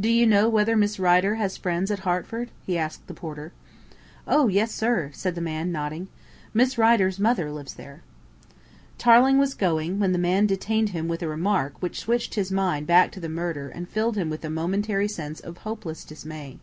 [0.00, 3.52] "Do you know whether Miss Rider has friends at Hertford?" he asked the porter.
[4.26, 6.08] "Oh, yes, sir," said the man nodding.
[6.52, 8.02] "Miss Rider's mother lives there."
[8.98, 12.88] Tarling was going, when the man detained him with a remark which switched his mind
[12.88, 16.58] back to the murder and filled him with a momentary sense of hopeless dismay.